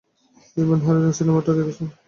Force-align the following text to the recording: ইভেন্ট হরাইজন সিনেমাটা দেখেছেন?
ইভেন্ট 0.57 0.81
হরাইজন 0.85 1.13
সিনেমাটা 1.17 1.51
দেখেছেন? 1.57 1.87